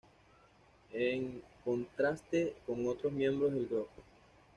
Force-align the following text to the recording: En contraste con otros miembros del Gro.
En 0.93 1.43
contraste 1.63 2.55
con 2.65 2.87
otros 2.87 3.13
miembros 3.13 3.53
del 3.53 3.67
Gro. 3.67 3.87